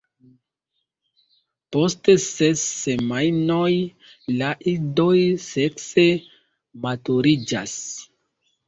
[1.75, 3.69] Post ses semajnoj
[4.41, 5.15] la idoj
[5.49, 6.09] sekse
[6.89, 7.81] maturiĝas.